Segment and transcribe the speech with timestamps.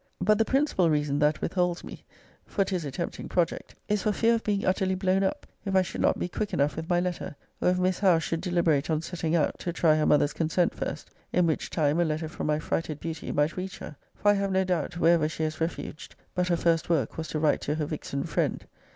[0.19, 2.03] But the principal reason that withholds me
[2.43, 5.83] [for 'tis a tempting project!] is, for fear of being utterly blown up, if I
[5.83, 9.03] should not be quick enough with my letter, or if Miss Howe should deliberate on
[9.03, 12.57] setting out, to try her mother's consent first; in which time a letter from my
[12.57, 16.47] frighted beauty might reach her; for I have no doubt, wherever she has refuged, but
[16.47, 18.65] her first work was to write to her vixen friend.